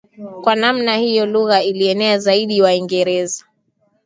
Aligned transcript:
Kwa 0.41 0.55
namna 0.55 0.97
hiyo 0.97 1.25
lugha 1.25 1.63
ilienea 1.63 2.19
zaidi 2.19 2.61
Waingereza 2.61 3.45